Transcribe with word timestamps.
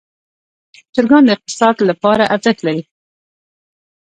چرګان 0.93 1.23
د 1.25 1.29
اقتصاد 1.35 1.75
لپاره 1.89 2.23
ارزښت 2.35 2.59
لري. 2.67 2.83